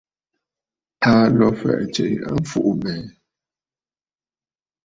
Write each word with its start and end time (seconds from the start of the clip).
Aa 1.09 1.25
lǒ 1.37 1.47
fɛ̀ʼ̀ɛ̀ 1.59 1.83
tsiʼi 1.93 2.15
a 2.27 2.29
mfuʼubɛ̀ɛ̀. 2.39 3.07